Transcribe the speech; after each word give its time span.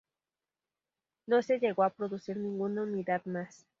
No 1.27 1.43
se 1.43 1.59
llegó 1.59 1.83
a 1.83 1.91
producir 1.91 2.35
ninguna 2.37 2.81
unidad 2.81 3.23
más. 3.25 3.67